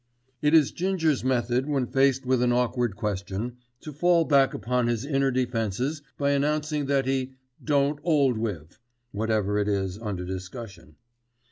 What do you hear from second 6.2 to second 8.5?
announcing that he "don't 'old